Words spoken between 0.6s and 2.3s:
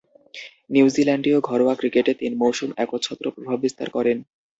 নিউজিল্যান্ডীয় ঘরোয়া ক্রিকেটে